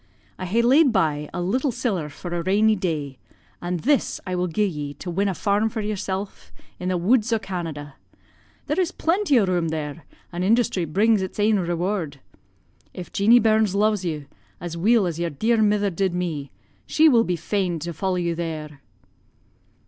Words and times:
I 0.39 0.45
ha'e 0.47 0.63
laid 0.63 0.91
by 0.91 1.29
a 1.31 1.39
little 1.43 1.71
siller 1.71 2.09
for 2.09 2.33
a 2.33 2.41
rainy 2.41 2.75
day, 2.75 3.19
an' 3.61 3.77
this 3.77 4.19
I 4.25 4.33
will 4.33 4.47
gi'e 4.47 4.65
ye 4.65 4.93
to 4.95 5.11
win 5.11 5.27
a 5.27 5.35
farm 5.35 5.69
for 5.69 5.79
yersel' 5.79 6.27
in 6.79 6.89
the 6.89 6.97
woods 6.97 7.31
o' 7.31 7.37
Canada. 7.37 7.93
There 8.65 8.79
is 8.79 8.91
plenty 8.91 9.39
o' 9.39 9.45
room 9.45 9.67
there, 9.67 10.05
an' 10.31 10.41
industry 10.41 10.85
brings 10.85 11.21
its 11.21 11.39
ain 11.39 11.59
reward. 11.59 12.19
If 12.95 13.13
Jeanie 13.13 13.37
Burns 13.37 13.75
lo'es 13.75 14.03
you, 14.03 14.25
as 14.59 14.75
weel 14.75 15.05
as 15.05 15.19
yer 15.19 15.29
dear 15.29 15.61
mither 15.61 15.91
did 15.91 16.15
me, 16.15 16.49
she 16.87 17.07
will 17.07 17.23
be 17.23 17.35
fain 17.35 17.77
to 17.81 17.93
follow 17.93 18.15
you 18.15 18.33
there.' 18.33 18.81